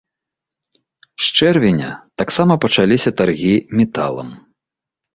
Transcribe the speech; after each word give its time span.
З 1.25 1.35
чэрвеня 1.37 1.91
таксама 2.23 2.59
пачаліся 2.67 3.09
таргі 3.23 3.55
металам. 3.79 4.27